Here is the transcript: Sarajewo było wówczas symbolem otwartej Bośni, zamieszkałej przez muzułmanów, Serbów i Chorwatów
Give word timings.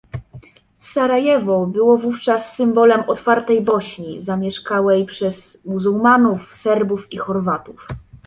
Sarajewo 0.79 1.67
było 1.67 1.97
wówczas 1.97 2.55
symbolem 2.55 3.01
otwartej 3.09 3.61
Bośni, 3.61 4.21
zamieszkałej 4.21 5.05
przez 5.05 5.65
muzułmanów, 5.65 6.55
Serbów 6.55 7.11
i 7.11 7.17
Chorwatów 7.17 7.87